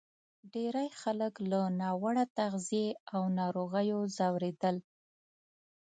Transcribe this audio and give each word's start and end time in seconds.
ډېری 0.53 0.89
خلک 1.01 1.33
له 1.51 1.59
ناوړه 1.79 2.25
تغذیې 2.37 2.87
او 3.13 3.21
ناروغیو 3.37 3.99
ځورېدل. 4.17 4.75